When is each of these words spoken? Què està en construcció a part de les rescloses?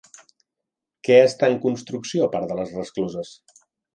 Què 1.07 1.17
està 1.25 1.51
en 1.53 1.59
construcció 1.67 2.25
a 2.27 2.31
part 2.37 2.53
de 2.53 2.59
les 2.61 2.75
rescloses? 2.81 3.35